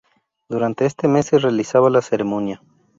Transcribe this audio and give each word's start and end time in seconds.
Durante 0.49 0.87
este 0.87 1.07
mes 1.07 1.27
se 1.27 1.37
realizaba 1.37 1.91
la 1.91 2.01
ceremonia. 2.01 2.63